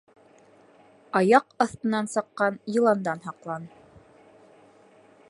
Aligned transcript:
Аяҡ 1.19 1.53
аҫтынан 1.65 2.09
саҡҡан 2.15 2.59
йыландан 2.77 3.25
һаҡлан 3.29 3.71